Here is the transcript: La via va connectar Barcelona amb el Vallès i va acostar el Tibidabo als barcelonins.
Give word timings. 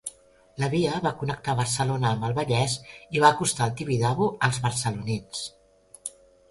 La 0.61 0.69
via 0.73 0.95
va 1.03 1.11
connectar 1.19 1.55
Barcelona 1.59 2.09
amb 2.13 2.25
el 2.31 2.33
Vallès 2.39 2.75
i 3.19 3.23
va 3.27 3.31
acostar 3.33 3.69
el 3.69 3.77
Tibidabo 3.83 4.35
als 4.51 4.63
barcelonins. 4.67 5.49